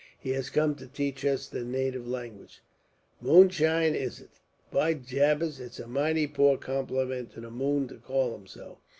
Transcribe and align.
He 0.17 0.31
has 0.31 0.49
come 0.49 0.73
to 0.77 0.87
teach 0.87 1.23
us 1.23 1.47
the 1.47 1.63
native 1.63 2.07
language." 2.07 2.63
"Moonshine, 3.21 3.93
is 3.93 4.19
it! 4.19 4.31
By 4.71 4.95
jabers, 4.95 5.59
and 5.59 5.67
it's 5.67 5.79
a 5.79 5.85
mighty 5.85 6.25
poor 6.25 6.57
compliment 6.57 7.31
to 7.33 7.41
the 7.41 7.51
moon 7.51 7.87
to 7.89 7.97
call 7.97 8.33
him 8.33 8.47
so. 8.47 8.79